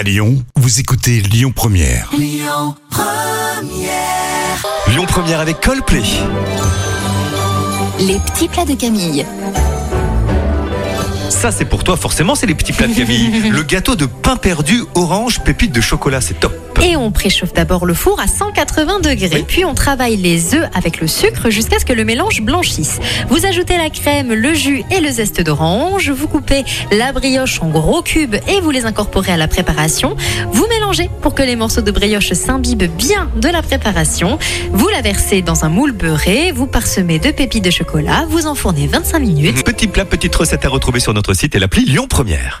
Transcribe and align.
À 0.00 0.02
Lyon, 0.02 0.42
vous 0.56 0.80
écoutez 0.80 1.20
Lyon 1.20 1.52
Première. 1.54 2.08
Lyon 2.16 2.74
Première 5.06 5.40
avec 5.40 5.60
Coldplay. 5.60 6.00
Les 7.98 8.16
petits 8.18 8.48
plats 8.48 8.64
de 8.64 8.72
Camille. 8.76 9.26
Ça, 11.28 11.52
c'est 11.52 11.66
pour 11.66 11.84
toi, 11.84 11.98
forcément, 11.98 12.34
c'est 12.34 12.46
les 12.46 12.54
petits 12.54 12.72
plats 12.72 12.86
de 12.86 12.94
Camille. 12.94 13.50
Le 13.50 13.62
gâteau 13.62 13.94
de 13.94 14.06
pain 14.06 14.36
perdu 14.36 14.84
orange 14.94 15.40
pépite 15.40 15.72
de 15.72 15.82
chocolat, 15.82 16.22
c'est 16.22 16.40
top. 16.40 16.69
Et 16.82 16.96
on 16.96 17.10
préchauffe 17.10 17.52
d'abord 17.52 17.84
le 17.84 17.92
four 17.92 18.20
à 18.20 18.26
180 18.26 19.00
degrés, 19.00 19.44
puis 19.46 19.64
on 19.64 19.74
travaille 19.74 20.16
les 20.16 20.54
œufs 20.54 20.68
avec 20.74 21.00
le 21.00 21.06
sucre 21.06 21.50
jusqu'à 21.50 21.78
ce 21.78 21.84
que 21.84 21.92
le 21.92 22.04
mélange 22.04 22.40
blanchisse. 22.40 23.00
Vous 23.28 23.44
ajoutez 23.44 23.76
la 23.76 23.90
crème, 23.90 24.32
le 24.32 24.54
jus 24.54 24.82
et 24.90 25.00
le 25.00 25.10
zeste 25.10 25.42
d'orange, 25.42 26.10
vous 26.10 26.26
coupez 26.26 26.64
la 26.90 27.12
brioche 27.12 27.60
en 27.62 27.68
gros 27.68 28.02
cubes 28.02 28.36
et 28.48 28.60
vous 28.62 28.70
les 28.70 28.86
incorporez 28.86 29.32
à 29.32 29.36
la 29.36 29.48
préparation. 29.48 30.16
Vous 30.52 30.66
mélangez 30.68 31.10
pour 31.20 31.34
que 31.34 31.42
les 31.42 31.56
morceaux 31.56 31.82
de 31.82 31.90
brioche 31.90 32.32
s'imbibent 32.32 32.90
bien 32.96 33.30
de 33.36 33.48
la 33.48 33.60
préparation. 33.62 34.38
Vous 34.72 34.88
la 34.88 35.02
versez 35.02 35.42
dans 35.42 35.64
un 35.64 35.68
moule 35.68 35.92
beurré, 35.92 36.52
vous 36.52 36.66
parsemez 36.66 37.18
de 37.18 37.30
pépites 37.30 37.64
de 37.64 37.70
chocolat, 37.70 38.24
vous 38.28 38.46
enfournez 38.46 38.86
25 38.86 39.18
minutes. 39.18 39.64
Petit 39.64 39.86
plat, 39.86 40.06
petite 40.06 40.34
recette 40.34 40.64
à 40.64 40.68
retrouver 40.68 41.00
sur 41.00 41.12
notre 41.12 41.34
site 41.34 41.54
et 41.54 41.58
l'appli 41.58 41.84
Lyon 41.84 42.06
Première. 42.08 42.60